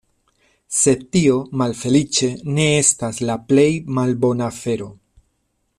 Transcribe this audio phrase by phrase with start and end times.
[0.77, 3.69] Sed tio, malfeliĉe, ne estas la plej
[3.99, 4.91] malbona afero.